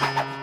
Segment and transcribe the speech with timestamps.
[0.00, 0.30] Samurai.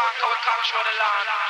[0.00, 1.49] walk out, come show the line.